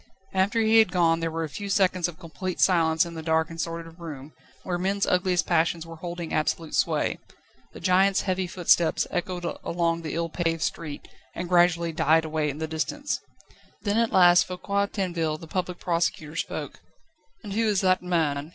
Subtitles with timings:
[0.33, 3.51] After he had gone there were a few seconds of complete silence in the dark
[3.51, 4.31] and sordid room,
[4.63, 7.19] where men's ugliest passions were holding absolute sway.
[7.73, 12.57] The giant's heavy footsteps echoed along the ill paved street, and gradually died away in
[12.57, 13.19] the distance.
[13.83, 16.79] Then at last Foucquier Tinville, the Public Prosecutor, spoke:
[17.43, 18.49] "And who is that man?"